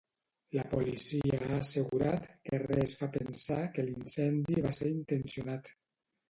La 0.59 0.63
policia 0.69 1.37
ha 1.47 1.51
assegurat 1.57 2.25
que 2.49 2.59
res 2.63 2.95
fa 3.03 3.11
pensar 3.19 3.59
que 3.77 3.87
l’incendi 3.91 4.65
va 4.65 4.73
ser 4.79 4.91
intencionat. 4.95 5.71